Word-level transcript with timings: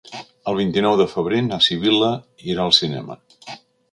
El 0.51 0.55
vint-i-nou 0.59 0.95
de 1.01 1.05
febrer 1.11 1.41
na 1.49 1.59
Sibil·la 1.67 2.11
irà 2.53 2.65
al 2.65 2.75
cinema. 2.81 3.21